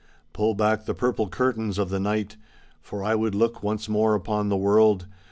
Pull 0.33 0.55
back 0.55 0.85
the 0.85 0.95
purple 0.95 1.27
curtains 1.29 1.77
of 1.77 1.91
the 1.91 1.99
night. 1.99 2.35
For 2.81 3.03
I 3.03 3.13
would 3.13 3.35
look 3.35 3.61
once 3.61 3.87
more 3.87 4.15
upon 4.15 4.49
the 4.49 4.57
world. 4.57 5.05